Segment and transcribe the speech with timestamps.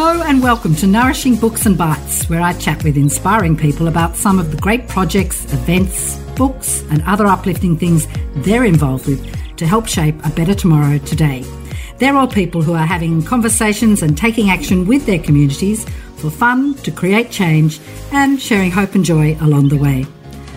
[0.00, 4.14] Hello and welcome to Nourishing Books and Bites, where I chat with inspiring people about
[4.14, 8.06] some of the great projects, events, books, and other uplifting things
[8.36, 11.44] they're involved with to help shape a better tomorrow today.
[11.96, 15.84] They're all people who are having conversations and taking action with their communities
[16.18, 17.80] for fun, to create change,
[18.12, 20.06] and sharing hope and joy along the way.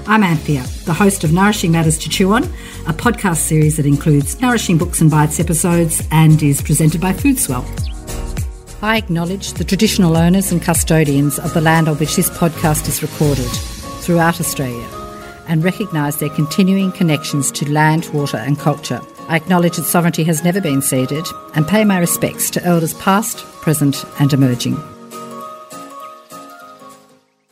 [0.05, 2.43] I'm Anthea, the host of Nourishing Matters to Chew On,
[2.85, 7.65] a podcast series that includes Nourishing Books and Bites episodes and is presented by Foodswell.
[8.83, 13.03] I acknowledge the traditional owners and custodians of the land on which this podcast is
[13.03, 13.45] recorded
[14.01, 14.87] throughout Australia
[15.47, 18.99] and recognise their continuing connections to land, water, and culture.
[19.27, 23.45] I acknowledge that sovereignty has never been ceded and pay my respects to elders past,
[23.61, 24.77] present, and emerging.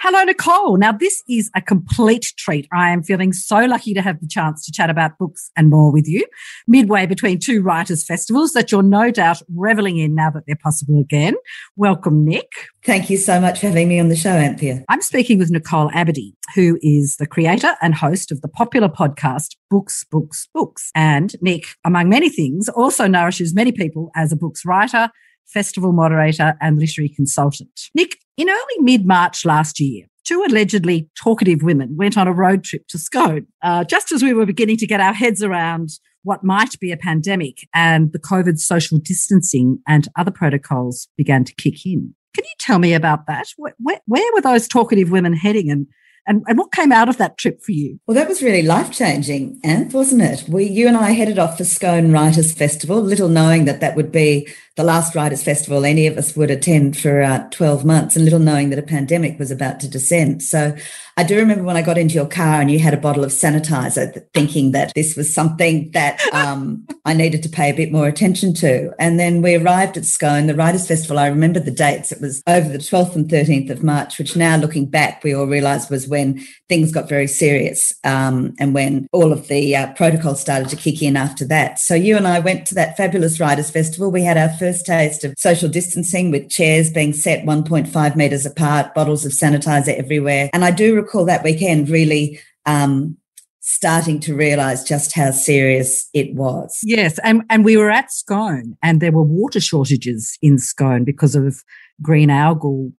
[0.01, 0.77] Hello, Nicole.
[0.77, 2.69] Now, this is a complete treat.
[2.71, 5.91] I am feeling so lucky to have the chance to chat about books and more
[5.91, 6.25] with you,
[6.69, 11.01] midway between two writers' festivals that you're no doubt reveling in now that they're possible
[11.01, 11.35] again.
[11.75, 12.49] Welcome, Nick.
[12.85, 14.85] Thank you so much for having me on the show, Anthea.
[14.87, 19.57] I'm speaking with Nicole Abadee, who is the creator and host of the popular podcast
[19.69, 20.91] Books, Books, Books.
[20.95, 25.09] And Nick, among many things, also nourishes many people as a books writer,
[25.45, 27.89] festival moderator, and literary consultant.
[27.93, 32.63] Nick, in early mid March last year, two allegedly talkative women went on a road
[32.63, 35.89] trip to Scone, uh, just as we were beginning to get our heads around
[36.23, 41.53] what might be a pandemic and the COVID social distancing and other protocols began to
[41.55, 42.15] kick in.
[42.33, 43.47] Can you tell me about that?
[43.57, 45.87] Where, where, where were those talkative women heading and
[46.29, 47.99] and, and what came out of that trip for you?
[48.05, 50.47] Well, that was really life changing, Anne, wasn't it?
[50.47, 54.11] We, you and I headed off for Scone Writers Festival, little knowing that that would
[54.11, 54.47] be
[54.79, 58.39] the last Writers Festival any of us would attend for uh, 12 months, and little
[58.39, 60.41] knowing that a pandemic was about to descend.
[60.41, 60.73] So
[61.19, 63.31] I do remember when I got into your car and you had a bottle of
[63.31, 68.07] sanitizer, thinking that this was something that um, I needed to pay a bit more
[68.07, 68.93] attention to.
[68.99, 71.19] And then we arrived at Scone, the Writers Festival.
[71.19, 72.13] I remember the dates.
[72.13, 75.45] It was over the 12th and 13th of March, which now looking back, we all
[75.45, 76.39] realised was when
[76.69, 81.01] things got very serious um, and when all of the uh, protocols started to kick
[81.01, 81.79] in after that.
[81.79, 84.09] So you and I went to that fabulous Writers Festival.
[84.09, 88.93] We had our first taste of social distancing with chairs being set 1.5 metres apart,
[88.93, 90.49] bottles of sanitizer everywhere.
[90.53, 93.17] And I do recall that weekend really um,
[93.59, 96.79] starting to realize just how serious it was.
[96.83, 101.35] Yes, and and we were at Scone and there were water shortages in Scone because
[101.35, 101.63] of
[102.01, 102.91] green algal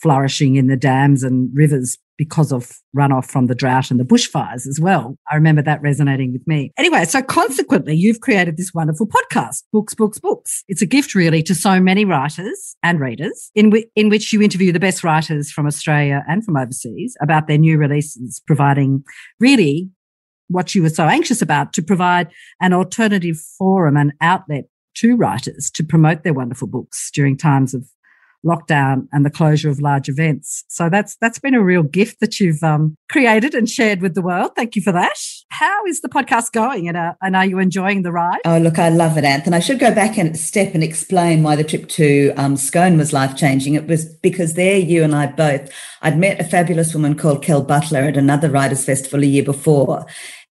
[0.00, 4.66] flourishing in the dams and rivers because of runoff from the drought and the bushfires
[4.66, 5.16] as well.
[5.32, 6.70] I remember that resonating with me.
[6.76, 10.62] Anyway, so consequently, you've created this wonderful podcast, Books, Books, Books.
[10.68, 14.42] It's a gift really to so many writers and readers in, w- in which you
[14.42, 19.02] interview the best writers from Australia and from overseas about their new releases, providing
[19.38, 19.88] really
[20.48, 22.28] what you were so anxious about to provide
[22.60, 24.64] an alternative forum and outlet
[24.96, 27.88] to writers to promote their wonderful books during times of
[28.44, 30.64] lockdown and the closure of large events.
[30.68, 34.22] So that's that's been a real gift that you've um, created and shared with the
[34.22, 34.52] world.
[34.56, 35.16] Thank you for that.
[35.50, 38.40] How is the podcast going, and, uh, and are you enjoying the ride?
[38.44, 39.56] Oh, look, I love it, Anthony.
[39.56, 43.12] I should go back and step and explain why the trip to um, Scone was
[43.12, 43.74] life changing.
[43.74, 45.70] It was because there, you and I both,
[46.02, 50.06] I'd met a fabulous woman called Kel Butler at another writers' festival a year before,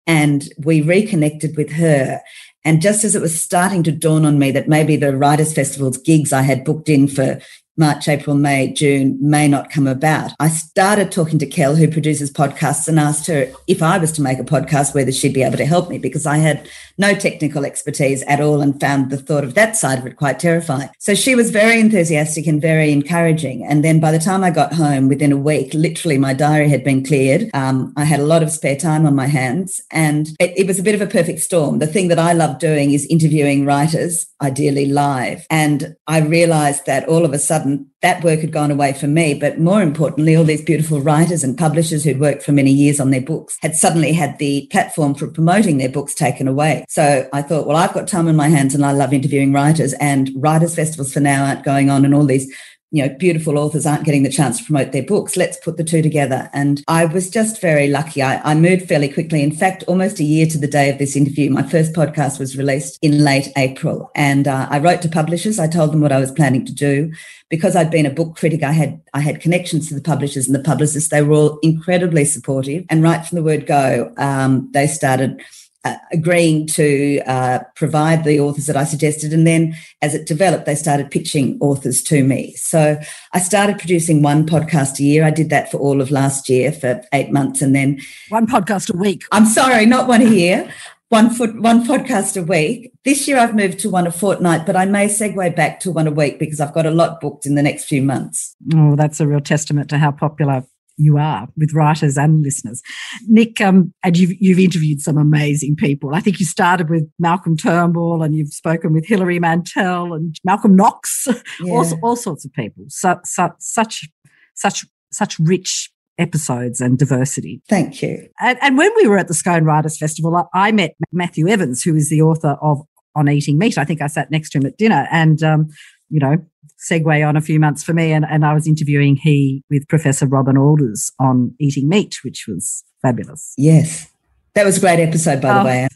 [0.06, 2.20] and we reconnected with her.
[2.62, 5.96] And just as it was starting to dawn on me that maybe the Writers' Festival's
[5.96, 7.40] gigs I had booked in for
[7.80, 10.32] March, April, May, June may not come about.
[10.38, 14.22] I started talking to Kel, who produces podcasts, and asked her if I was to
[14.22, 16.68] make a podcast, whether she'd be able to help me because I had
[16.98, 20.38] no technical expertise at all and found the thought of that side of it quite
[20.38, 20.90] terrifying.
[20.98, 23.64] So she was very enthusiastic and very encouraging.
[23.64, 26.84] And then by the time I got home, within a week, literally my diary had
[26.84, 27.50] been cleared.
[27.54, 30.78] Um, I had a lot of spare time on my hands, and it, it was
[30.78, 31.78] a bit of a perfect storm.
[31.78, 35.46] The thing that I love doing is interviewing writers, ideally live.
[35.50, 39.34] And I realized that all of a sudden, that work had gone away for me.
[39.34, 43.10] But more importantly, all these beautiful writers and publishers who'd worked for many years on
[43.10, 46.84] their books had suddenly had the platform for promoting their books taken away.
[46.88, 49.92] So I thought, well, I've got time on my hands and I love interviewing writers
[49.94, 52.52] and writers festivals for now aren't going on and all these
[52.92, 55.36] you know, beautiful authors aren't getting the chance to promote their books.
[55.36, 56.50] Let's put the two together.
[56.52, 58.20] And I was just very lucky.
[58.20, 59.42] I, I, moved fairly quickly.
[59.42, 62.58] In fact, almost a year to the day of this interview, my first podcast was
[62.58, 64.10] released in late April.
[64.16, 65.60] And uh, I wrote to publishers.
[65.60, 67.12] I told them what I was planning to do.
[67.48, 70.54] Because I'd been a book critic, I had I had connections to the publishers and
[70.54, 71.10] the publicists.
[71.10, 72.84] They were all incredibly supportive.
[72.88, 75.42] And right from the word go, um, they started
[75.84, 79.32] uh, agreeing to uh, provide the authors that I suggested.
[79.32, 82.52] And then as it developed, they started pitching authors to me.
[82.56, 82.98] So
[83.32, 85.24] I started producing one podcast a year.
[85.24, 87.62] I did that for all of last year for eight months.
[87.62, 87.98] And then
[88.28, 89.24] one podcast a week.
[89.32, 90.70] I'm sorry, not one a year.
[91.10, 92.92] one foot one podcast a week.
[93.04, 96.06] This year I've moved to one a fortnight, but I may segue back to one
[96.06, 98.54] a week because I've got a lot booked in the next few months.
[98.74, 100.64] Oh, that's a real testament to how popular
[100.96, 102.82] you are with writers and listeners.
[103.26, 106.14] Nick, um, and you've, you've interviewed some amazing people.
[106.14, 110.76] I think you started with Malcolm Turnbull and you've spoken with Hilary Mantel and Malcolm
[110.76, 111.26] Knox,
[111.60, 111.72] yeah.
[111.72, 112.84] all, all sorts of people.
[112.88, 114.08] So, so, such,
[114.54, 117.62] such, such rich episodes and diversity.
[117.68, 118.28] Thank you.
[118.40, 121.96] And, and, when we were at the Scone Writers Festival, I met Matthew Evans, who
[121.96, 122.82] is the author of
[123.16, 123.78] On Eating Meat.
[123.78, 125.68] I think I sat next to him at dinner, and um,
[126.10, 126.36] you know,
[126.80, 130.26] segue on a few months for me, and, and I was interviewing he with Professor
[130.26, 133.52] Robyn Alders on eating meat, which was fabulous.
[133.56, 134.10] Yes,
[134.54, 135.88] that was a great episode, by oh, the way.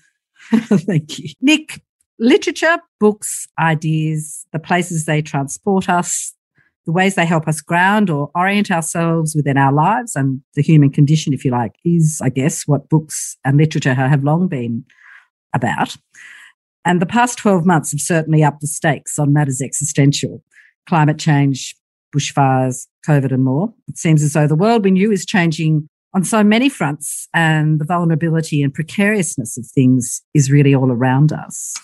[0.78, 1.82] thank you, Nick.
[2.20, 6.32] Literature, books, ideas, the places they transport us,
[6.86, 10.90] the ways they help us ground or orient ourselves within our lives and the human
[10.90, 14.84] condition, if you like, is, I guess, what books and literature have long been
[15.52, 15.96] about.
[16.84, 20.44] And the past 12 months have certainly upped the stakes on matters existential
[20.88, 21.74] climate change,
[22.14, 23.72] bushfires, COVID, and more.
[23.88, 27.80] It seems as though the world we knew is changing on so many fronts, and
[27.80, 31.74] the vulnerability and precariousness of things is really all around us.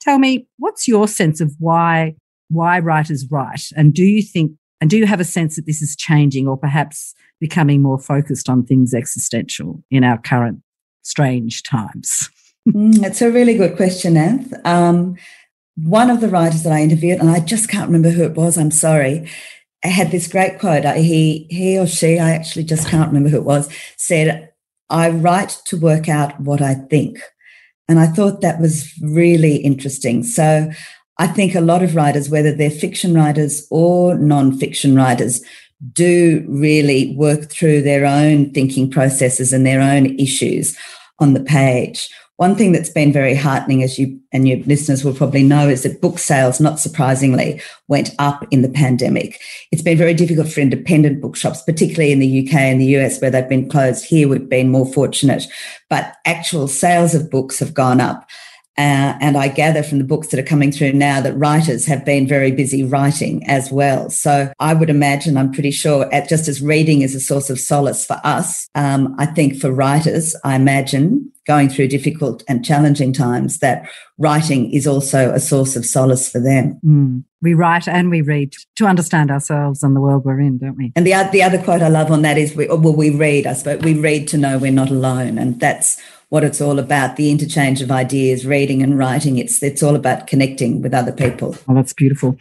[0.00, 2.16] Tell me, what's your sense of why
[2.48, 5.82] why writers write, and do you think and do you have a sense that this
[5.82, 10.60] is changing, or perhaps becoming more focused on things existential in our current
[11.02, 12.30] strange times?
[12.68, 14.66] mm, it's a really good question, Anth.
[14.66, 15.16] Um,
[15.76, 18.58] one of the writers that I interviewed, and I just can't remember who it was,
[18.58, 19.28] I'm sorry,
[19.82, 20.84] had this great quote.
[20.96, 24.52] He, he or she, I actually just can't remember who it was, said,
[24.90, 27.18] I write to work out what I think.
[27.88, 30.22] And I thought that was really interesting.
[30.22, 30.70] So
[31.18, 35.42] I think a lot of writers, whether they're fiction writers or non-fiction writers,
[35.92, 40.78] do really work through their own thinking processes and their own issues
[41.18, 42.08] on the page.
[42.42, 45.84] One thing that's been very heartening, as you and your listeners will probably know, is
[45.84, 49.40] that book sales, not surprisingly, went up in the pandemic.
[49.70, 53.30] It's been very difficult for independent bookshops, particularly in the UK and the US, where
[53.30, 54.04] they've been closed.
[54.04, 55.46] Here, we've been more fortunate,
[55.88, 58.28] but actual sales of books have gone up.
[58.76, 62.04] Uh, and I gather from the books that are coming through now that writers have
[62.04, 64.10] been very busy writing as well.
[64.10, 67.60] So I would imagine, I'm pretty sure, at, just as reading is a source of
[67.60, 73.12] solace for us, um, I think for writers, I imagine going through difficult and challenging
[73.12, 76.80] times, that writing is also a source of solace for them.
[76.84, 77.24] Mm.
[77.40, 80.92] We write and we read to understand ourselves and the world we're in, don't we?
[80.94, 83.54] And the, the other quote I love on that is, we, well, we read, I
[83.54, 85.38] suppose, we read to know we're not alone.
[85.38, 86.00] And that's
[86.32, 90.26] what it's all about the interchange of ideas reading and writing it's it's all about
[90.26, 92.38] connecting with other people oh that's beautiful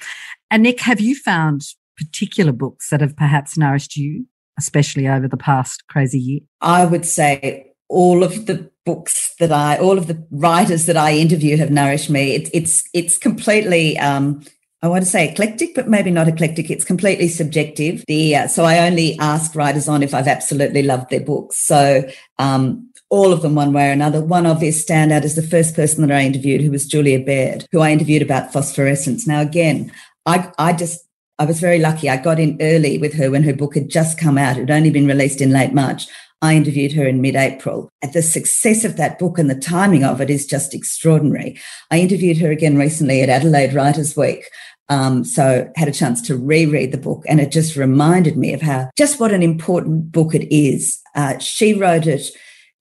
[0.50, 1.62] and nick have you found
[1.98, 4.26] particular books that have perhaps nourished you
[4.58, 9.78] especially over the past crazy year i would say all of the books that i
[9.78, 14.44] all of the writers that i interview have nourished me it's it's it's completely um
[14.84, 16.72] I want to say eclectic, but maybe not eclectic.
[16.72, 18.04] It's completely subjective.
[18.08, 21.58] The uh, so I only ask writers on if I've absolutely loved their books.
[21.58, 24.22] So um, all of them one way or another.
[24.22, 27.82] One obvious standout is the first person that I interviewed, who was Julia Baird, who
[27.82, 29.28] I interviewed about phosphorescence.
[29.28, 29.92] Now, again,
[30.26, 31.06] I, I just,
[31.38, 32.10] I was very lucky.
[32.10, 34.56] I got in early with her when her book had just come out.
[34.56, 36.08] It had only been released in late March.
[36.42, 37.90] I interviewed her in mid April.
[38.14, 41.60] The success of that book and the timing of it is just extraordinary.
[41.92, 44.50] I interviewed her again recently at Adelaide Writers Week.
[44.90, 48.62] Um, so had a chance to reread the book and it just reminded me of
[48.62, 51.00] how just what an important book it is.
[51.16, 52.28] Uh, she wrote it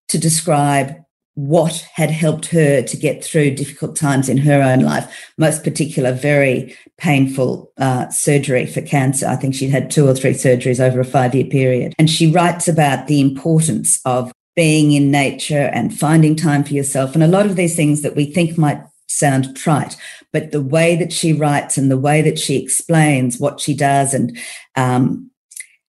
[0.08, 0.96] to describe
[1.46, 6.12] what had helped her to get through difficult times in her own life, most particular,
[6.12, 9.26] very painful uh, surgery for cancer.
[9.26, 11.94] I think she'd had two or three surgeries over a five year period.
[11.98, 17.14] And she writes about the importance of being in nature and finding time for yourself.
[17.14, 19.96] And a lot of these things that we think might sound trite,
[20.32, 24.12] but the way that she writes and the way that she explains what she does
[24.12, 24.36] and
[24.76, 25.30] um,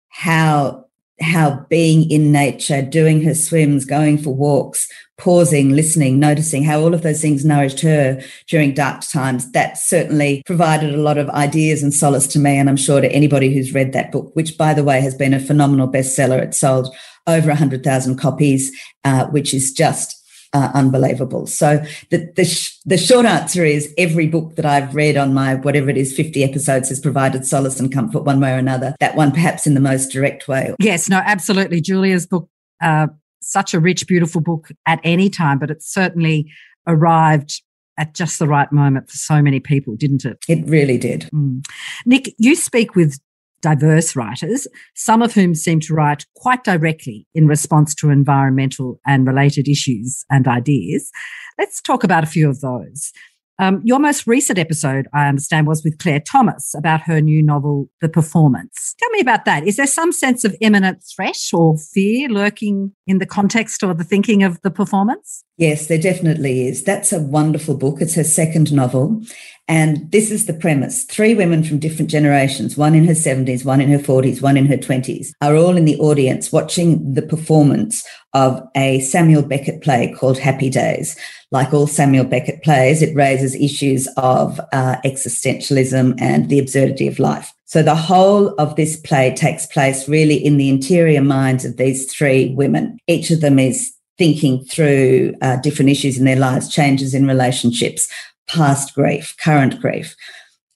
[0.09, 0.85] how
[1.21, 4.87] how being in nature, doing her swims, going for walks,
[5.19, 9.51] pausing, listening, noticing how all of those things nourished her during dark times.
[9.51, 12.57] That certainly provided a lot of ideas and solace to me.
[12.57, 15.33] And I'm sure to anybody who's read that book, which by the way has been
[15.33, 16.41] a phenomenal bestseller.
[16.41, 16.95] It sold
[17.27, 20.15] over 100,000 copies, uh, which is just
[20.53, 21.45] uh, unbelievable.
[21.45, 25.55] So the the, sh- the short answer is every book that I've read on my
[25.55, 28.95] whatever it is 50 episodes has provided solace and comfort one way or another.
[28.99, 30.73] That one perhaps in the most direct way.
[30.79, 31.81] Yes, no, absolutely.
[31.81, 32.49] Julia's book,
[32.81, 33.07] uh,
[33.41, 36.51] such a rich, beautiful book at any time, but it certainly
[36.87, 37.61] arrived
[37.97, 40.37] at just the right moment for so many people, didn't it?
[40.47, 41.29] It really did.
[41.33, 41.65] Mm.
[42.05, 43.19] Nick, you speak with
[43.61, 49.27] diverse writers, some of whom seem to write quite directly in response to environmental and
[49.27, 51.11] related issues and ideas.
[51.57, 53.11] Let's talk about a few of those.
[53.59, 57.89] Um, your most recent episode, I understand, was with Claire Thomas about her new novel,
[57.99, 58.95] The Performance.
[58.97, 59.67] Tell me about that.
[59.67, 64.03] Is there some sense of imminent threat or fear lurking in the context or the
[64.03, 65.43] thinking of The Performance?
[65.57, 66.83] Yes, there definitely is.
[66.83, 68.01] That's a wonderful book.
[68.01, 69.21] It's her second novel.
[69.67, 71.03] And this is the premise.
[71.03, 74.67] Three women from different generations, one in her 70s, one in her 40s, one in
[74.67, 80.13] her 20s, are all in the audience watching the performance of a Samuel Beckett play
[80.17, 81.15] called Happy Days.
[81.51, 87.19] Like all Samuel Beckett plays, it raises issues of uh, existentialism and the absurdity of
[87.19, 87.53] life.
[87.69, 92.11] So the whole of this play takes place really in the interior minds of these
[92.11, 92.97] three women.
[93.05, 98.11] Each of them is thinking through uh, different issues in their lives, changes in relationships,
[98.47, 100.15] past grief, current grief.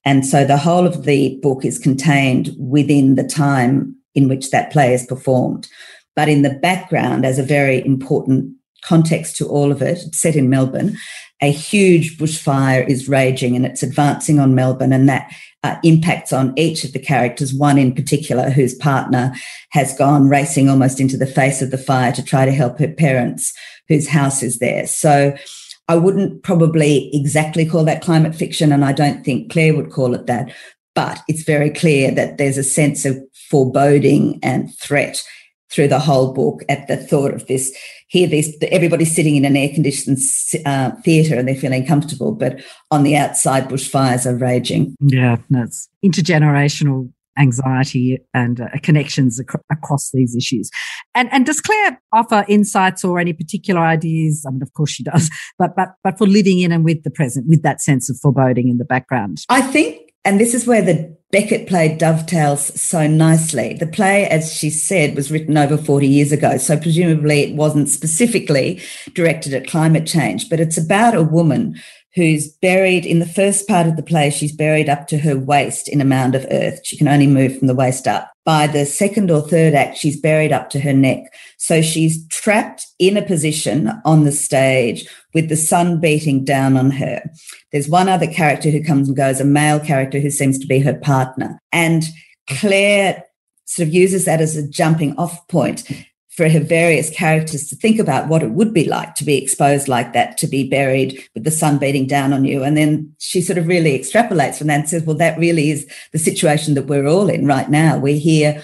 [0.06, 4.72] And so the whole of the book is contained within the time in which that
[4.72, 5.68] play is performed.
[6.16, 10.48] But in the background, as a very important context to all of it, set in
[10.48, 10.96] Melbourne,
[11.42, 15.32] a huge bushfire is raging and it's advancing on Melbourne, and that
[15.64, 19.34] uh, impacts on each of the characters, one in particular whose partner
[19.70, 22.88] has gone racing almost into the face of the fire to try to help her
[22.88, 23.54] parents,
[23.88, 24.86] whose house is there.
[24.86, 25.36] So
[25.88, 30.14] I wouldn't probably exactly call that climate fiction, and I don't think Claire would call
[30.14, 30.54] it that.
[30.96, 33.18] But it's very clear that there's a sense of
[33.50, 35.24] foreboding and threat
[35.74, 37.76] through the whole book at the thought of this.
[38.08, 40.20] Here, these everybody's sitting in an air-conditioned
[40.66, 42.62] uh, theatre and they're feeling comfortable, but
[42.92, 44.96] on the outside, bushfires are raging.
[45.00, 50.70] Yeah, that's intergenerational anxiety and uh, connections ac- across these issues.
[51.16, 54.46] And and does Claire offer insights or any particular ideas?
[54.48, 57.12] I mean, of course she does, but but but for living in and with the
[57.12, 59.40] present, with that sense of foreboding in the background.
[59.50, 63.74] I think and this is where the Beckett play dovetails so nicely.
[63.74, 66.58] The play, as she said, was written over 40 years ago.
[66.58, 68.80] So presumably it wasn't specifically
[69.16, 71.82] directed at climate change, but it's about a woman
[72.16, 74.30] who's buried in the first part of the play.
[74.30, 76.80] She's buried up to her waist in a mound of earth.
[76.84, 78.32] She can only move from the waist up.
[78.46, 81.34] By the second or third act, she's buried up to her neck.
[81.58, 86.92] So she's trapped in a position on the stage with the sun beating down on
[86.92, 87.24] her.
[87.72, 90.80] There's one other character who comes and goes, a male character who seems to be
[90.80, 91.60] her partner.
[91.72, 92.04] And
[92.48, 93.24] Claire
[93.66, 95.90] sort of uses that as a jumping off point
[96.36, 99.88] for her various characters to think about what it would be like to be exposed
[99.88, 102.64] like that, to be buried with the sun beating down on you.
[102.64, 105.88] And then she sort of really extrapolates from that and says, well, that really is
[106.12, 108.00] the situation that we're all in right now.
[108.00, 108.64] We're here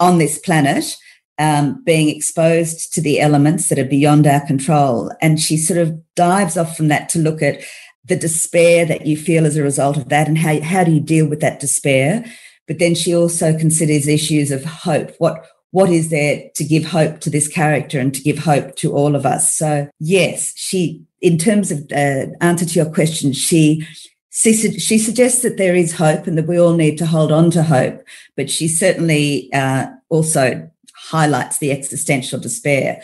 [0.00, 0.96] on this planet.
[1.38, 5.10] Um, being exposed to the elements that are beyond our control.
[5.20, 7.62] And she sort of dives off from that to look at
[8.04, 11.00] the despair that you feel as a result of that and how, how do you
[11.00, 12.24] deal with that despair?
[12.68, 15.12] But then she also considers issues of hope.
[15.18, 18.92] What what is there to give hope to this character and to give hope to
[18.92, 19.54] all of us?
[19.54, 23.86] So yes, she, in terms of uh, answer to your question, she
[24.30, 27.50] she, she suggests that there is hope and that we all need to hold on
[27.50, 28.02] to hope,
[28.34, 33.02] but she certainly uh, also highlights the existential despair.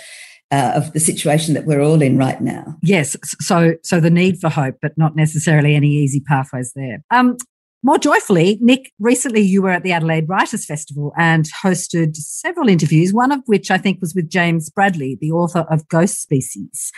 [0.51, 2.75] Uh, of the situation that we're all in right now.
[2.81, 7.05] Yes, so so the need for hope, but not necessarily any easy pathways there.
[7.11, 7.37] Um,
[7.83, 13.13] more joyfully, Nick, recently you were at the Adelaide Writers Festival and hosted several interviews,
[13.13, 16.93] one of which I think was with James Bradley, the author of Ghost Species.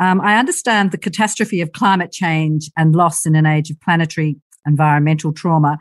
[0.00, 4.36] Um, I understand the catastrophe of climate change and loss in an age of planetary
[4.66, 5.78] environmental trauma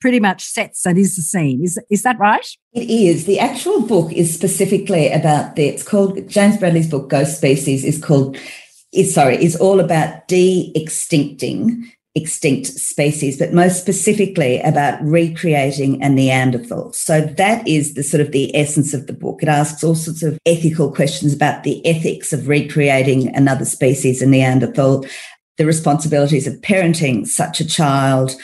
[0.00, 1.62] pretty much sets and is the scene.
[1.62, 2.46] Is, is that right?
[2.72, 3.26] It is.
[3.26, 8.02] The actual book is specifically about the, it's called, James Bradley's book, Ghost Species, is
[8.02, 8.36] called,
[8.92, 16.92] is sorry, is all about de-extincting extinct species, but most specifically about recreating a Neanderthal.
[16.92, 19.42] So that is the sort of the essence of the book.
[19.42, 24.26] It asks all sorts of ethical questions about the ethics of recreating another species, a
[24.26, 25.06] Neanderthal,
[25.56, 28.34] the responsibilities of parenting such a child,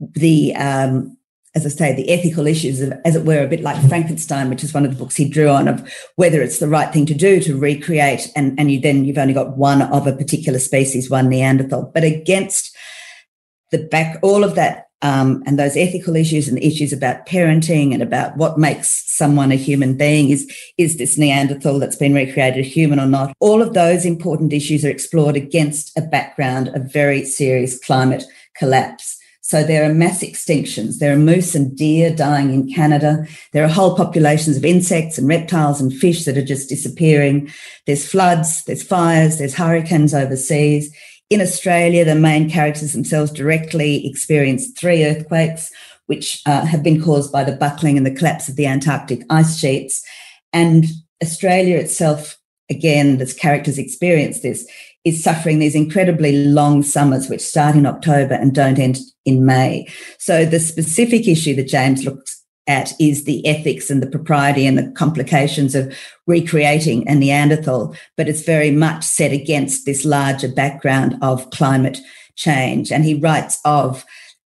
[0.00, 1.16] the um,
[1.54, 4.62] as I say, the ethical issues of, as it were, a bit like Frankenstein, which
[4.62, 7.14] is one of the books he drew on of whether it's the right thing to
[7.14, 11.10] do to recreate, and, and you then you've only got one of a particular species,
[11.10, 12.76] one Neanderthal, but against
[13.70, 18.02] the back, all of that, um, and those ethical issues and issues about parenting and
[18.02, 23.00] about what makes someone a human being is is this Neanderthal that's been recreated human
[23.00, 23.32] or not?
[23.40, 28.24] All of those important issues are explored against a background of very serious climate
[28.56, 29.16] collapse.
[29.50, 30.98] So there are mass extinctions.
[30.98, 33.26] There are moose and deer dying in Canada.
[33.52, 37.50] There are whole populations of insects and reptiles and fish that are just disappearing.
[37.84, 40.94] There's floods, there's fires, there's hurricanes overseas.
[41.30, 45.70] In Australia, the main characters themselves directly experienced three earthquakes,
[46.06, 49.56] which uh, have been caused by the buckling and the collapse of the Antarctic ice
[49.56, 50.04] sheets.
[50.52, 50.86] And
[51.22, 52.36] Australia itself,
[52.68, 54.68] again, its characters experience this,
[55.04, 59.86] is suffering these incredibly long summers, which start in October and don't end in May.
[60.18, 62.39] So the specific issue that James looks
[62.70, 65.92] at is the ethics and the propriety and the complications of
[66.26, 71.98] recreating a Neanderthal, but it's very much set against this larger background of climate
[72.36, 72.92] change.
[72.92, 74.04] And he writes of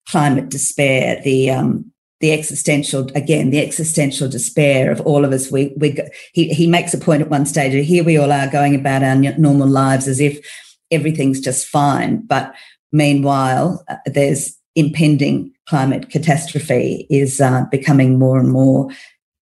[0.08, 5.74] climate despair, the um, the existential again the existential despair of all of us we
[5.76, 5.98] we
[6.32, 9.16] he, he makes a point at one stage here we all are going about our
[9.36, 10.38] normal lives as if
[10.90, 12.54] everything's just fine but
[12.92, 18.88] meanwhile uh, there's impending climate catastrophe is uh, becoming more and more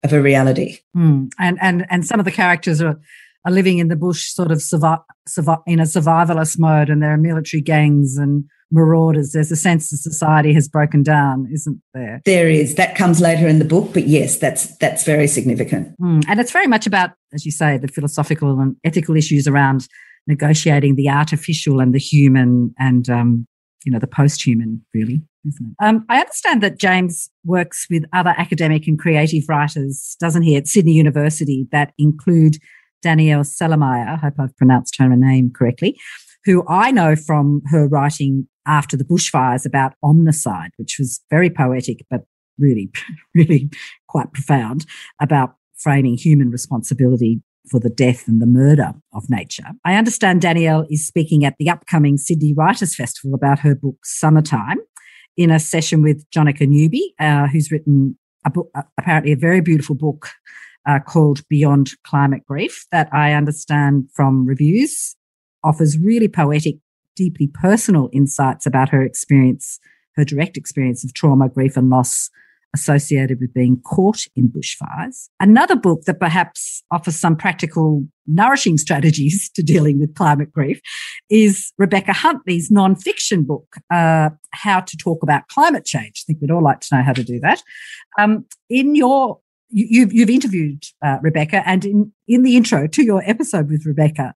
[0.04, 1.30] of a reality mm.
[1.38, 2.98] and and and some of the characters are
[3.44, 7.12] are living in the bush sort of survive, survi- in a survivalist mode and there
[7.12, 9.32] are military gangs and marauders.
[9.32, 12.22] There's a sense that society has broken down, isn't there?
[12.24, 12.74] There is.
[12.74, 15.94] That comes later in the book, but yes, that's that's very significant.
[16.00, 16.24] Mm.
[16.26, 19.86] And it's very much about, as you say, the philosophical and ethical issues around
[20.26, 23.46] negotiating the artificial and the human and um,
[23.84, 25.22] you know the post-human, really.
[25.46, 25.84] Isn't it?
[25.84, 30.68] Um, I understand that James works with other academic and creative writers, doesn't he, at
[30.68, 32.58] Sydney University that include
[33.02, 35.98] Danielle Celermajer, I hope I've pronounced her name correctly,
[36.44, 42.06] who I know from her writing after the bushfires about omnicide, which was very poetic,
[42.08, 42.22] but
[42.58, 42.90] really,
[43.34, 43.70] really
[44.08, 44.86] quite profound
[45.20, 49.64] about framing human responsibility for the death and the murder of nature.
[49.84, 54.78] I understand Danielle is speaking at the upcoming Sydney Writers' Festival about her book Summertime
[55.36, 59.60] in a session with Jonica Newby, uh, who's written a book, uh, apparently a very
[59.60, 60.30] beautiful book
[60.86, 65.16] uh, called Beyond Climate Grief that I understand from reviews
[65.64, 66.76] offers really poetic
[67.14, 69.78] deeply personal insights about her experience,
[70.16, 72.30] her direct experience of trauma, grief, and loss
[72.74, 75.28] associated with being caught in bushfires.
[75.40, 80.80] Another book that perhaps offers some practical, nourishing strategies to dealing with climate grief
[81.30, 86.24] is Rebecca Huntley's non-fiction book, uh, How to Talk About Climate Change.
[86.24, 87.62] I think we'd all like to know how to do that.
[88.18, 89.38] Um, in your
[89.74, 93.86] you, have you've interviewed uh, Rebecca, and in, in the intro to your episode with
[93.86, 94.34] Rebecca,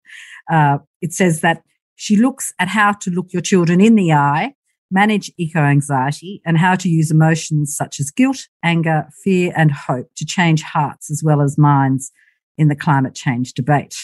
[0.51, 1.63] uh, it says that
[1.97, 4.55] she looks at how to look your children in the eye,
[4.91, 10.09] manage eco anxiety, and how to use emotions such as guilt, anger, fear, and hope
[10.17, 12.13] to change hearts as well as minds
[12.59, 13.95] in the climate change debate.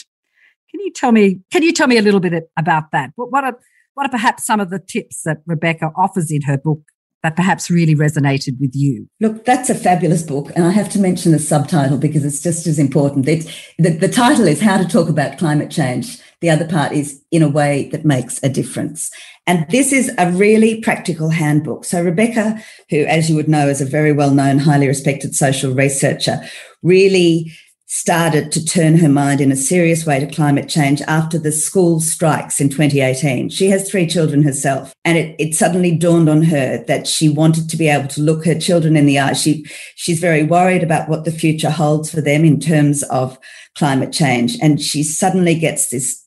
[0.71, 1.39] Can you tell me?
[1.51, 3.11] Can you tell me a little bit about that?
[3.15, 3.57] What, are
[3.93, 6.81] what are perhaps some of the tips that Rebecca offers in her book
[7.23, 9.07] that perhaps really resonated with you?
[9.21, 10.51] Look, that's a fabulous book.
[10.55, 13.27] And I have to mention the subtitle because it's just as important.
[13.27, 13.45] It's,
[13.79, 16.19] the, the title is How to Talk About Climate Change.
[16.43, 19.09] The other part is In a Way That Makes a Difference.
[19.47, 21.85] And this is a really practical handbook.
[21.85, 25.73] So, Rebecca, who, as you would know, is a very well known, highly respected social
[25.73, 26.41] researcher,
[26.81, 27.53] really
[27.85, 32.01] started to turn her mind in a serious way to climate change after the school
[32.01, 33.47] strikes in 2018.
[33.47, 37.69] She has three children herself, and it, it suddenly dawned on her that she wanted
[37.69, 39.31] to be able to look her children in the eye.
[39.31, 43.39] She, she's very worried about what the future holds for them in terms of
[43.77, 44.57] climate change.
[44.61, 46.22] And she suddenly gets this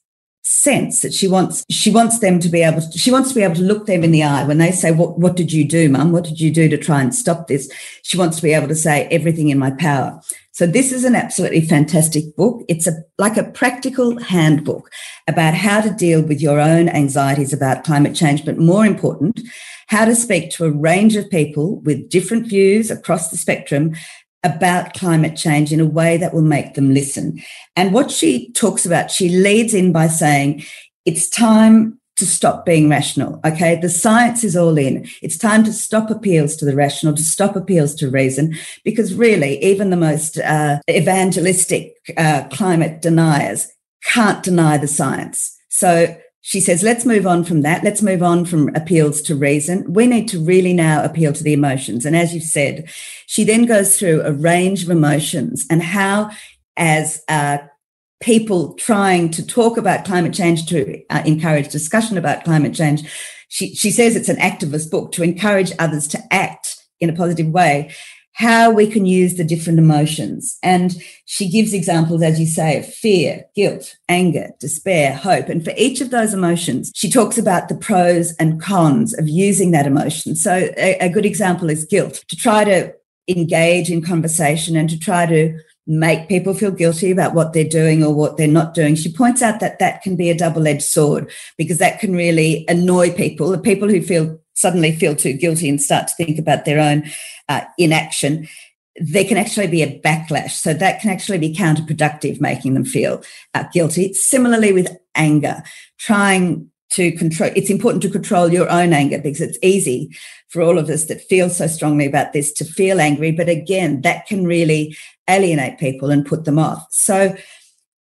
[0.48, 3.42] sense that she wants she wants them to be able to she wants to be
[3.42, 5.88] able to look them in the eye when they say what what did you do
[5.88, 6.12] mum?
[6.12, 7.68] What did you do to try and stop this?
[8.02, 10.20] She wants to be able to say everything in my power.
[10.52, 12.62] So this is an absolutely fantastic book.
[12.68, 14.88] It's a like a practical handbook
[15.26, 19.40] about how to deal with your own anxieties about climate change but more important
[19.88, 23.94] how to speak to a range of people with different views across the spectrum
[24.46, 27.42] about climate change in a way that will make them listen.
[27.74, 30.64] And what she talks about, she leads in by saying,
[31.04, 33.40] it's time to stop being rational.
[33.44, 33.78] Okay.
[33.80, 35.06] The science is all in.
[35.20, 39.62] It's time to stop appeals to the rational, to stop appeals to reason, because really,
[39.62, 43.68] even the most uh, evangelistic uh, climate deniers
[44.02, 45.54] can't deny the science.
[45.68, 47.82] So she says, let's move on from that.
[47.82, 49.92] Let's move on from appeals to reason.
[49.92, 52.06] We need to really now appeal to the emotions.
[52.06, 52.88] And as you've said,
[53.26, 56.30] she then goes through a range of emotions and how,
[56.76, 57.58] as uh,
[58.20, 63.02] people trying to talk about climate change, to uh, encourage discussion about climate change,
[63.48, 67.48] she, she says it's an activist book to encourage others to act in a positive
[67.48, 67.92] way
[68.36, 70.58] how we can use the different emotions.
[70.62, 70.94] And
[71.24, 75.48] she gives examples, as you say, of fear, guilt, anger, despair, hope.
[75.48, 79.70] And for each of those emotions, she talks about the pros and cons of using
[79.70, 80.36] that emotion.
[80.36, 82.92] So a, a good example is guilt, to try to
[83.26, 88.04] engage in conversation and to try to make people feel guilty about what they're doing
[88.04, 88.96] or what they're not doing.
[88.96, 92.66] She points out that that can be a double edged sword because that can really
[92.68, 96.64] annoy people, the people who feel suddenly feel too guilty and start to think about
[96.64, 97.04] their own
[97.48, 98.48] uh, inaction,
[98.96, 100.52] there can actually be a backlash.
[100.52, 103.22] So that can actually be counterproductive, making them feel
[103.54, 104.12] uh, guilty.
[104.14, 105.62] Similarly, with anger,
[105.98, 110.16] trying to control, it's important to control your own anger because it's easy
[110.48, 113.32] for all of us that feel so strongly about this to feel angry.
[113.32, 114.96] But again, that can really
[115.28, 116.86] alienate people and put them off.
[116.90, 117.36] So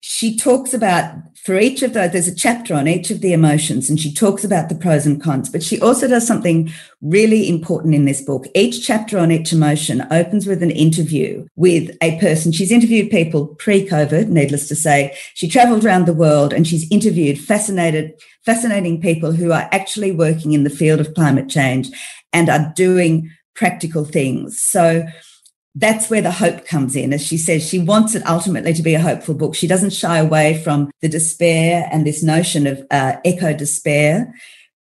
[0.01, 3.89] she talks about for each of those, there's a chapter on each of the emotions,
[3.89, 5.49] and she talks about the pros and cons.
[5.49, 8.45] But she also does something really important in this book.
[8.53, 12.51] Each chapter on each emotion opens with an interview with a person.
[12.51, 15.17] She's interviewed people pre COVID, needless to say.
[15.33, 18.13] She traveled around the world and she's interviewed fascinated,
[18.45, 21.89] fascinating people who are actually working in the field of climate change
[22.33, 24.61] and are doing practical things.
[24.61, 25.05] So,
[25.75, 27.13] that's where the hope comes in.
[27.13, 29.55] As she says, she wants it ultimately to be a hopeful book.
[29.55, 34.33] She doesn't shy away from the despair and this notion of uh, eco despair.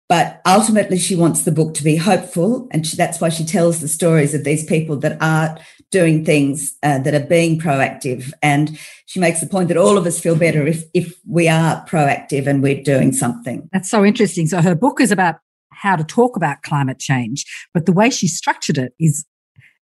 [0.10, 2.68] But ultimately, she wants the book to be hopeful.
[2.72, 5.58] And she, that's why she tells the stories of these people that are
[5.90, 8.34] doing things uh, that are being proactive.
[8.42, 11.86] And she makes the point that all of us feel better if, if we are
[11.86, 13.70] proactive and we're doing something.
[13.72, 14.48] That's so interesting.
[14.48, 15.36] So her book is about
[15.72, 19.26] how to talk about climate change, but the way she structured it is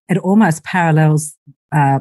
[0.10, 1.38] it almost parallels
[1.72, 2.00] uh,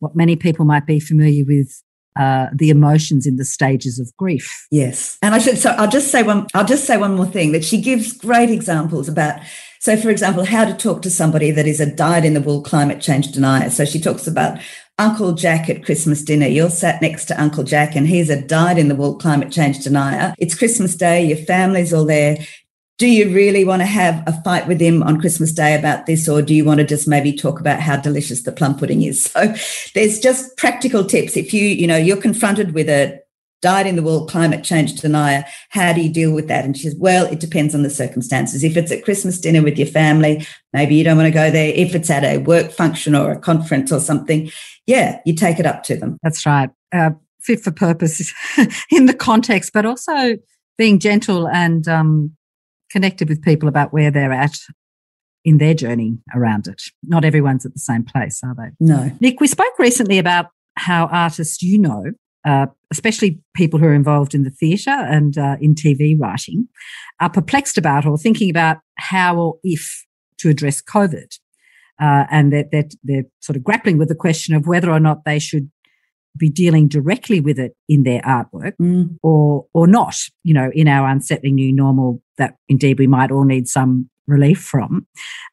[0.00, 1.82] what many people might be familiar with
[2.18, 4.66] uh, the emotions in the stages of grief.
[4.70, 5.58] Yes, and I should.
[5.58, 6.46] So I'll just say one.
[6.54, 9.40] I'll just say one more thing that she gives great examples about.
[9.80, 13.70] So, for example, how to talk to somebody that is a dyed-in-the-wool climate change denier.
[13.70, 14.58] So she talks about
[14.98, 16.46] Uncle Jack at Christmas dinner.
[16.46, 20.34] You're sat next to Uncle Jack, and he's a dyed-in-the-wool climate change denier.
[20.38, 21.24] It's Christmas Day.
[21.26, 22.38] Your family's all there
[22.98, 26.28] do you really want to have a fight with him on Christmas Day about this,
[26.28, 29.32] or do you want to just maybe talk about how delicious the plum pudding is?
[29.36, 29.54] So
[29.94, 31.36] there's just practical tips.
[31.36, 33.20] If you, you know, you're confronted with a
[33.60, 36.64] dyed in the wool climate change denier, how do you deal with that?
[36.64, 38.64] And she says, well, it depends on the circumstances.
[38.64, 41.72] If it's at Christmas dinner with your family, maybe you don't want to go there.
[41.74, 44.50] If it's at a work function or a conference or something,
[44.86, 46.16] yeah, you take it up to them.
[46.22, 46.70] That's right.
[46.92, 48.32] Uh, fit for purpose
[48.90, 50.36] in the context, but also
[50.78, 52.36] being gentle and um,
[52.90, 54.58] connected with people about where they're at
[55.44, 56.82] in their journey around it.
[57.04, 58.70] Not everyone's at the same place, are they?
[58.80, 59.12] No.
[59.20, 60.46] Nick, we spoke recently about
[60.76, 62.06] how artists you know,
[62.44, 66.68] uh, especially people who are involved in the theatre and uh, in TV writing,
[67.20, 70.04] are perplexed about or thinking about how or if
[70.38, 71.38] to address COVID.
[71.98, 75.24] Uh, and that they're, they're, sort of grappling with the question of whether or not
[75.24, 75.70] they should
[76.36, 79.16] be dealing directly with it in their artwork mm.
[79.22, 83.44] or or not you know in our unsettling new normal that indeed we might all
[83.44, 85.06] need some relief from.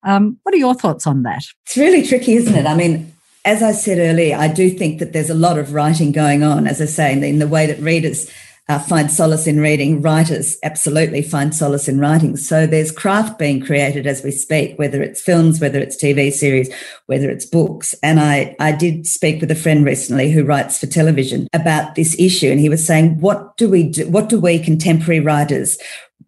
[0.03, 1.43] Um, what are your thoughts on that?
[1.65, 2.65] It's really tricky isn't it?
[2.65, 3.13] I mean
[3.45, 6.65] as i said earlier i do think that there's a lot of writing going on
[6.67, 8.31] as i say in the, in the way that readers
[8.69, 10.01] uh, find solace in reading.
[10.01, 12.37] Writers absolutely find solace in writing.
[12.37, 16.73] So there's craft being created as we speak, whether it's films, whether it's TV series,
[17.07, 17.93] whether it's books.
[18.01, 22.17] And I, I did speak with a friend recently who writes for television about this
[22.17, 22.51] issue.
[22.51, 24.07] And he was saying, what do we do?
[24.07, 25.77] What do we contemporary writers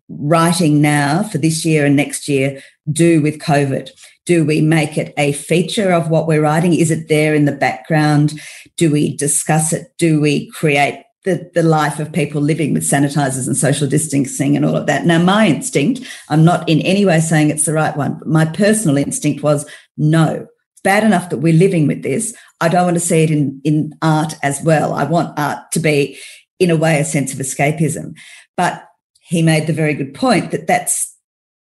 [0.10, 3.90] writing now for this year and next year do with COVID?
[4.26, 6.74] Do we make it a feature of what we're writing?
[6.74, 8.34] Is it there in the background?
[8.76, 9.94] Do we discuss it?
[9.98, 14.64] Do we create the, the life of people living with sanitizers and social distancing and
[14.64, 15.06] all of that.
[15.06, 18.46] Now, my instinct, I'm not in any way saying it's the right one, but my
[18.46, 22.36] personal instinct was no, it's bad enough that we're living with this.
[22.62, 24.94] I don't want to see it in, in art as well.
[24.94, 26.18] I want art to be,
[26.60, 28.16] in a way, a sense of escapism.
[28.56, 28.88] But
[29.20, 31.12] he made the very good point that that's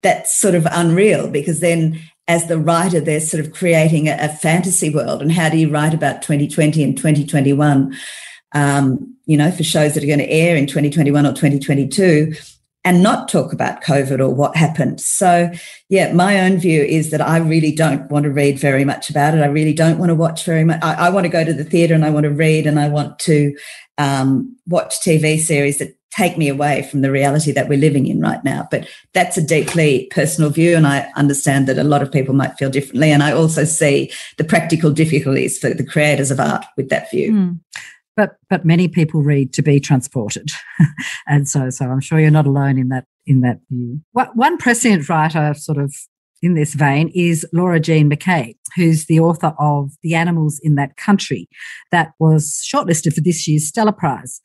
[0.01, 4.27] that's sort of unreal because then as the writer they're sort of creating a, a
[4.27, 7.95] fantasy world and how do you write about 2020 and 2021
[8.53, 12.33] um, you know, for shows that are going to air in 2021 or 2022
[12.85, 14.99] and not talk about COVID or what happened.
[14.99, 15.49] So,
[15.87, 19.33] yeah, my own view is that I really don't want to read very much about
[19.33, 19.41] it.
[19.41, 20.83] I really don't want to watch very much.
[20.83, 22.89] I, I want to go to the theatre and I want to read and I
[22.89, 23.55] want to
[23.97, 28.19] um, watch TV series that take me away from the reality that we're living in
[28.19, 28.67] right now.
[28.69, 30.75] But that's a deeply personal view.
[30.75, 33.11] And I understand that a lot of people might feel differently.
[33.11, 37.31] And I also see the practical difficulties for the creators of art with that view.
[37.31, 37.59] Mm
[38.15, 40.49] but but many people read to be transported,
[41.27, 44.01] and so so I'm sure you're not alone in that in that view.
[44.11, 45.93] One prescient writer, sort of
[46.41, 50.97] in this vein, is Laura Jean McKay, who's the author of The Animals in That
[50.97, 51.47] Country,
[51.91, 54.41] that was shortlisted for this year's Stella Prize.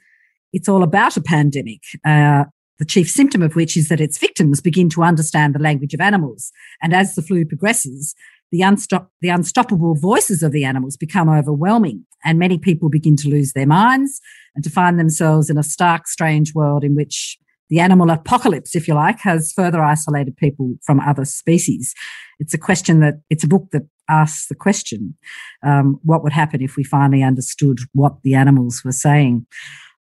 [0.53, 1.83] It's all about a pandemic.
[2.05, 2.45] Uh,
[2.79, 6.01] the chief symptom of which is that its victims begin to understand the language of
[6.01, 6.53] animals.
[6.81, 8.15] And as the flu progresses,
[8.53, 13.29] the, unstop- the unstoppable voices of the animals become overwhelming, and many people begin to
[13.29, 14.21] lose their minds
[14.55, 17.39] and to find themselves in a stark, strange world in which
[17.71, 21.95] the animal apocalypse, if you like, has further isolated people from other species.
[22.39, 25.15] It's a question that, it's a book that asks the question,
[25.63, 29.47] um, what would happen if we finally understood what the animals were saying?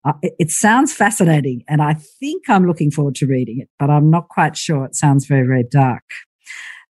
[0.06, 3.90] Uh, it, it, sounds fascinating, and I think I'm looking forward to reading it, but
[3.90, 4.86] I'm not quite sure.
[4.86, 6.04] It sounds very, very dark.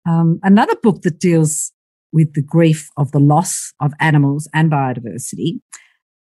[0.04, 1.70] Um, another book that deals
[2.14, 5.58] with the grief of the loss of animals and biodiversity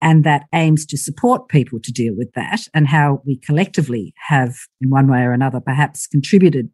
[0.02, 4.56] and that aims to support people to deal with that and how we collectively have,
[4.80, 6.70] in one way or another, perhaps contributed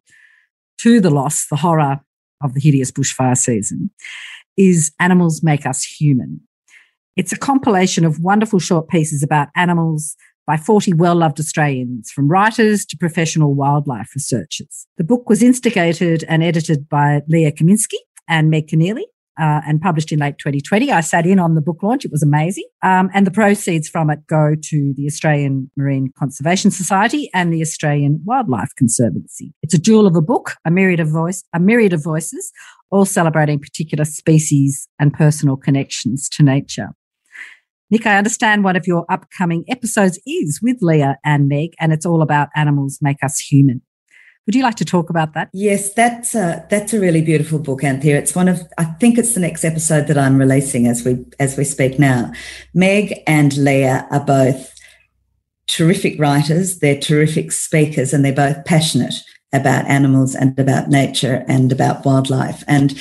[0.78, 2.00] to the loss, the horror
[2.42, 3.90] of the hideous bushfire season,
[4.56, 6.40] is Animals Make Us Human.
[7.16, 10.14] It's a compilation of wonderful short pieces about animals
[10.46, 14.86] by 40 well loved Australians, from writers to professional wildlife researchers.
[14.98, 17.96] The book was instigated and edited by Leah Kaminski
[18.28, 19.04] and Meg Keneally
[19.38, 20.90] uh, and published in late 2020.
[20.90, 22.04] I sat in on the book launch.
[22.04, 22.66] It was amazing.
[22.82, 27.60] Um, and the proceeds from it go to the Australian Marine Conservation Society and the
[27.60, 29.52] Australian Wildlife Conservancy.
[29.62, 32.50] It's a jewel of a book, a myriad of voice, a myriad of voices,
[32.90, 36.90] all celebrating particular species and personal connections to nature.
[37.88, 42.04] Nick, I understand one of your upcoming episodes is with Leah and Meg, and it's
[42.04, 43.80] all about animals make us human.
[44.46, 45.50] Would you like to talk about that?
[45.52, 48.16] Yes, that's a, that's a really beautiful book, Anthea.
[48.16, 51.56] It's one of I think it's the next episode that I'm releasing as we as
[51.58, 52.32] we speak now.
[52.72, 54.72] Meg and Leah are both
[55.66, 56.78] terrific writers.
[56.78, 59.14] They're terrific speakers, and they're both passionate
[59.52, 62.62] about animals and about nature and about wildlife.
[62.68, 62.96] And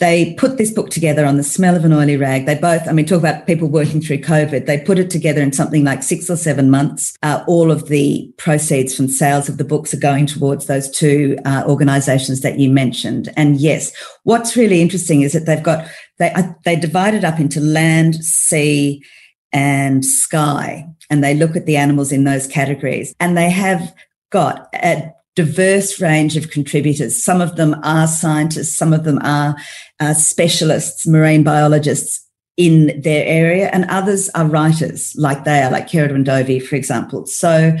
[0.00, 2.46] they put this book together on the smell of an oily rag.
[2.46, 4.64] They both, I mean, talk about people working through COVID.
[4.64, 7.14] They put it together in something like six or seven months.
[7.22, 11.36] Uh, all of the proceeds from sales of the books are going towards those two
[11.44, 13.28] uh, organizations that you mentioned.
[13.36, 13.92] And yes,
[14.24, 15.86] what's really interesting is that they've got,
[16.18, 19.04] they, uh, they divide it up into land, sea,
[19.52, 20.86] and sky.
[21.10, 23.14] And they look at the animals in those categories.
[23.20, 23.94] And they have
[24.30, 27.22] got a diverse range of contributors.
[27.28, 29.56] Some of them are scientists, some of them are
[30.00, 32.12] uh, specialists, marine biologists
[32.56, 37.26] in their area, and others are writers like they are, like Ceridwen Dovey, for example.
[37.26, 37.76] So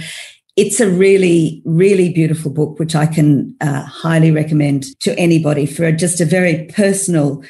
[0.56, 5.92] it's a really, really beautiful book, which I can uh, highly recommend to anybody for
[5.92, 7.42] just a very personal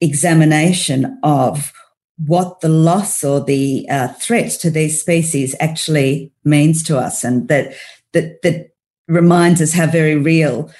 [0.00, 1.72] examination of
[2.26, 7.48] what the loss or the uh, threat to these species actually means to us, and
[7.48, 7.74] that
[8.12, 8.77] that that
[9.08, 10.70] reminds us how very real.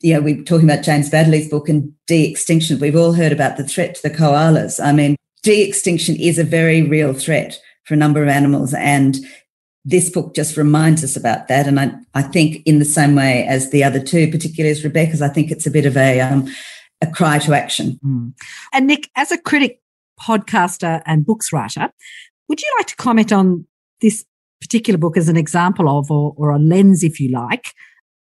[0.00, 2.80] You know, we're talking about James Bradley's book and de-extinction.
[2.80, 4.82] We've all heard about the threat to the koalas.
[4.82, 9.16] I mean, de-extinction is a very real threat for a number of animals, and
[9.84, 11.66] this book just reminds us about that.
[11.66, 15.22] And I, I think in the same way as the other two, particularly as Rebecca's,
[15.22, 16.48] I think it's a bit of a um,
[17.00, 17.98] a cry to action.
[18.04, 18.34] Mm.
[18.72, 19.80] And Nick, as a critic,
[20.20, 21.90] podcaster, and books writer,
[22.48, 23.66] would you like to comment on
[24.02, 24.26] this
[24.60, 27.72] particular book as an example of, or, or a lens, if you like,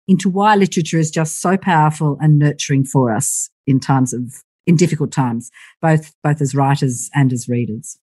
[0.08, 4.76] into why literature is just so powerful and nurturing for us in times of in
[4.76, 7.98] difficult times, both both as writers and as readers.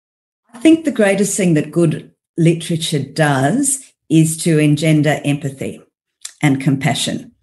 [0.53, 5.81] I think the greatest thing that good literature does is to engender empathy
[6.41, 7.33] and compassion.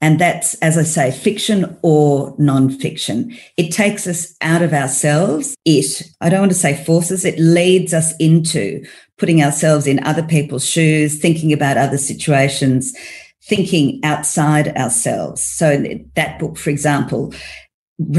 [0.00, 3.36] And that's, as I say, fiction or non-fiction.
[3.56, 5.56] It takes us out of ourselves.
[5.64, 8.84] It, I don't want to say forces, it leads us into
[9.18, 12.96] putting ourselves in other people's shoes, thinking about other situations,
[13.42, 15.42] thinking outside ourselves.
[15.42, 17.34] So that book, for example,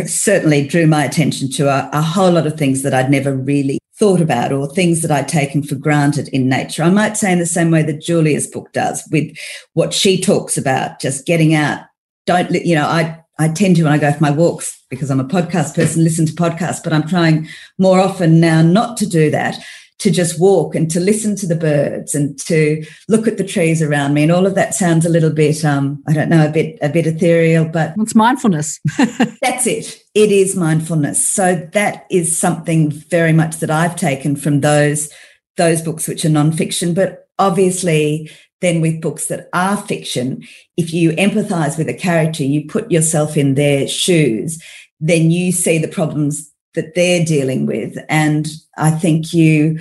[0.06, 3.80] certainly drew my attention to a, a, whole lot of things that I'd never really
[3.98, 6.84] thought about or things that I'd taken for granted in nature.
[6.84, 9.34] I might say in the same way that Julia's book does with
[9.74, 11.82] what she talks about, just getting out.
[12.26, 15.20] Don't, you know, I, I tend to, when I go for my walks, because I'm
[15.20, 19.30] a podcast person, listen to podcasts, but I'm trying more often now not to do
[19.32, 19.64] that
[20.00, 23.82] to just walk and to listen to the birds and to look at the trees
[23.82, 24.24] around me.
[24.24, 26.90] And all of that sounds a little bit um, i don't know a bit a
[26.90, 28.80] bit ethereal but it's mindfulness.
[29.42, 30.02] That's it.
[30.14, 31.28] It is mindfulness.
[31.28, 35.12] So that is something very much that i've taken from those
[35.58, 36.96] those books which are nonfiction.
[36.96, 38.30] But obviously
[38.62, 40.44] then with books that are fiction
[40.78, 44.62] if you empathize with a character you put yourself in their shoes
[45.00, 49.80] then you see the problems that they're dealing with, and I think you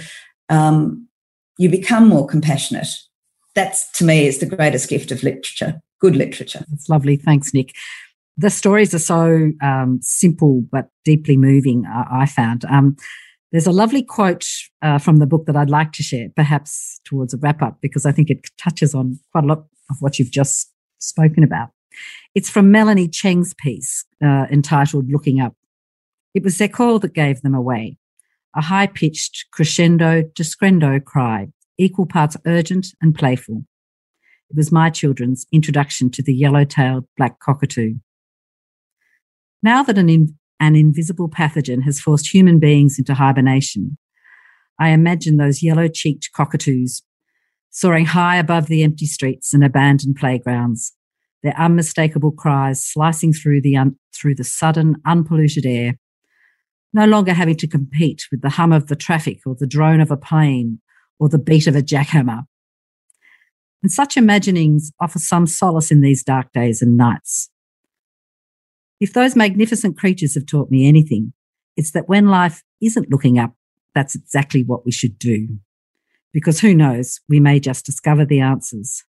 [0.48, 1.06] um,
[1.58, 2.88] you become more compassionate.
[3.54, 6.64] That's to me is the greatest gift of literature, good literature.
[6.68, 7.16] That's lovely.
[7.16, 7.74] Thanks, Nick.
[8.36, 11.84] The stories are so um, simple but deeply moving.
[11.86, 12.64] I, I found.
[12.66, 12.96] Um,
[13.50, 14.46] there's a lovely quote
[14.82, 18.04] uh, from the book that I'd like to share, perhaps towards a wrap up, because
[18.04, 21.70] I think it touches on quite a lot of what you've just spoken about.
[22.34, 25.54] It's from Melanie Cheng's piece uh, entitled Looking Up.
[26.34, 27.96] It was their call that gave them away.
[28.56, 33.64] A high pitched crescendo, descendo cry, equal parts urgent and playful.
[34.50, 37.96] it was my children's introduction to the yellow-tailed black cockatoo.
[39.62, 43.98] Now that an, in, an invisible pathogen has forced human beings into hibernation,
[44.78, 47.02] I imagine those yellow-cheeked cockatoos
[47.70, 50.94] soaring high above the empty streets and abandoned playgrounds,
[51.42, 55.94] their unmistakable cries slicing through the, un- through the sudden, unpolluted air,
[56.92, 60.10] no longer having to compete with the hum of the traffic or the drone of
[60.10, 60.80] a plane
[61.18, 62.44] or the beat of a jackhammer.
[63.82, 67.50] And such imaginings offer some solace in these dark days and nights.
[69.00, 71.32] If those magnificent creatures have taught me anything,
[71.76, 73.54] it's that when life isn't looking up,
[73.94, 75.58] that's exactly what we should do.
[76.32, 79.04] Because who knows, we may just discover the answers.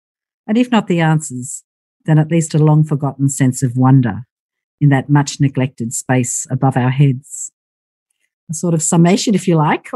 [0.46, 1.64] And if not the answers,
[2.04, 4.26] then at least a long forgotten sense of wonder
[4.80, 7.52] in that much neglected space above our heads.
[8.50, 9.90] A sort of summation, if you like,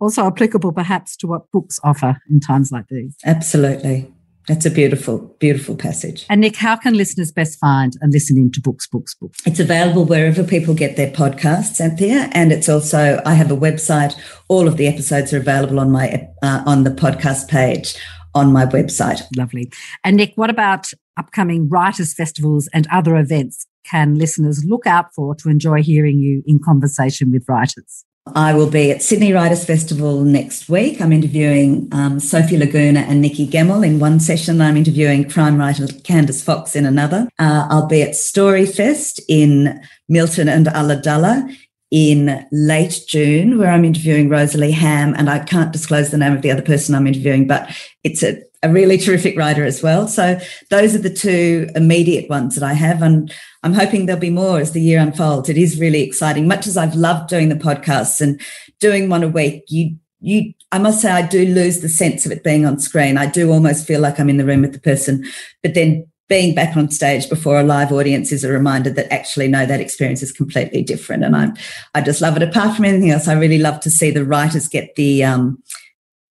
[0.00, 3.16] also applicable perhaps to what books offer in times like these.
[3.24, 4.12] Absolutely.
[4.48, 6.24] That's a beautiful, beautiful passage.
[6.30, 9.40] And Nick, how can listeners best find and listen into books, books, books?
[9.44, 14.14] It's available wherever people get their podcasts, Anthea, and it's also I have a website.
[14.48, 17.96] All of the episodes are available on my uh, on the podcast page
[18.36, 19.22] on my website.
[19.36, 19.72] Lovely.
[20.04, 23.66] And Nick, what about upcoming writers' festivals and other events?
[23.88, 28.04] Can listeners look out for to enjoy hearing you in conversation with writers?
[28.34, 31.00] I will be at Sydney Writers Festival next week.
[31.00, 34.60] I'm interviewing um, Sophie Laguna and Nikki Gemmell in one session.
[34.60, 37.28] I'm interviewing crime writer Candice Fox in another.
[37.38, 41.54] Uh, I'll be at Storyfest in Milton and Ulladulla
[41.92, 46.42] in late June, where I'm interviewing Rosalie Ham, and I can't disclose the name of
[46.42, 47.70] the other person I'm interviewing, but
[48.02, 50.08] it's a, a really terrific writer as well.
[50.08, 53.02] So those are the two immediate ones that I have.
[53.02, 53.32] And
[53.66, 55.48] I'm hoping there'll be more as the year unfolds.
[55.48, 56.46] It is really exciting.
[56.46, 58.40] Much as I've loved doing the podcasts and
[58.78, 62.30] doing one a week, you you I must say I do lose the sense of
[62.30, 63.18] it being on screen.
[63.18, 65.24] I do almost feel like I'm in the room with the person,
[65.64, 69.48] but then being back on stage before a live audience is a reminder that actually
[69.48, 71.48] no that experience is completely different and i
[71.94, 74.66] i just love it apart from anything else i really love to see the writers
[74.66, 75.62] get the um,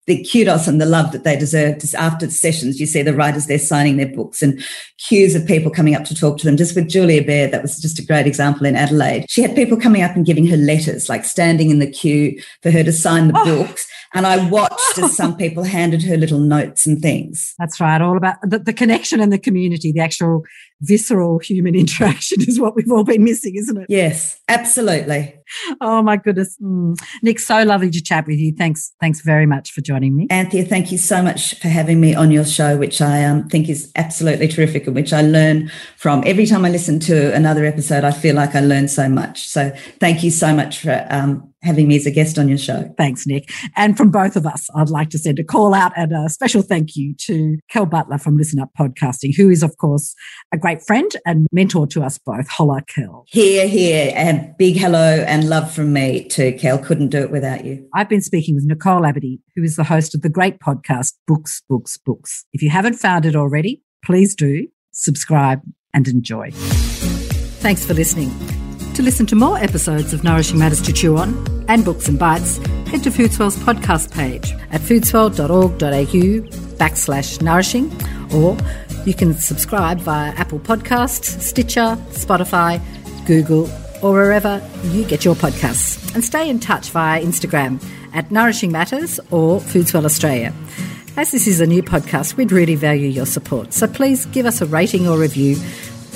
[0.06, 1.80] the kudos and the love that they deserve.
[1.80, 4.64] Just after the sessions, you see the writers there signing their books and
[4.98, 6.58] queues of people coming up to talk to them.
[6.58, 9.26] Just with Julia Baird, that was just a great example in Adelaide.
[9.30, 12.72] She had people coming up and giving her letters, like standing in the queue for
[12.72, 13.46] her to sign the oh.
[13.46, 13.88] books.
[14.14, 17.56] And I watched as some people handed her little notes and things.
[17.58, 18.02] That's right.
[18.02, 20.44] All about the, the connection and the community, the actual
[20.82, 23.86] visceral human interaction is what we've all been missing, isn't it?
[23.90, 25.36] Yes, absolutely.
[25.82, 26.58] Oh my goodness.
[26.62, 26.96] Mm.
[27.22, 28.54] Nick, so lovely to chat with you.
[28.56, 28.94] Thanks.
[29.00, 30.28] Thanks very much for joining me.
[30.30, 33.70] Anthea, thank you so much for having me on your show, which I um, think
[33.70, 36.24] is absolutely terrific and which I learn from.
[36.26, 39.48] Every time I listen to another episode, I feel like I learn so much.
[39.48, 42.94] So thank you so much for um, having me as a guest on your show.
[42.98, 43.50] Thanks, Nick.
[43.76, 46.62] And from both of us, I'd like to send a call out and a special
[46.62, 50.14] thank you to Kel Butler from Listen Up Podcasting, who is, of course,
[50.54, 52.48] a great friend and mentor to us both.
[52.48, 53.26] Holla, Kel.
[53.28, 54.12] Hear, hear.
[54.16, 56.78] And big hello and love from me to Kel.
[56.78, 57.88] Couldn't do it without you.
[57.94, 61.62] I've been speaking with Nicole Abadee, who is the host of the great podcast, Books,
[61.70, 62.46] Books, Books.
[62.54, 65.62] If you haven't found it already, please do subscribe
[65.94, 66.52] and enjoy.
[66.52, 68.32] Thanks for listening.
[68.96, 72.58] To listen to more episodes of Nourishing Matters to Chew On and Books and Bites,
[72.88, 76.48] head to Foodswell's podcast page at foodswell.org.au
[76.78, 77.92] backslash nourishing,
[78.34, 78.58] or
[79.06, 82.82] you can subscribe via Apple Podcasts, Stitcher, Spotify,
[83.26, 83.70] Google,
[84.02, 86.14] or wherever you get your podcasts.
[86.14, 90.54] And stay in touch via Instagram at Nourishing Matters or Foodswell Australia.
[91.16, 93.72] As this is a new podcast, we'd really value your support.
[93.74, 95.58] So please give us a rating or review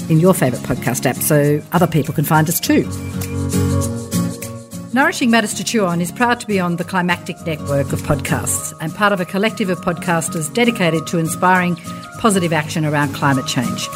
[0.09, 3.36] in your favourite podcast app so other people can find us too.
[4.97, 8.73] Nourishing Matters to Chew On is proud to be on the Climactic network of podcasts
[8.81, 11.75] and part of a collective of podcasters dedicated to inspiring
[12.17, 13.87] positive action around climate change.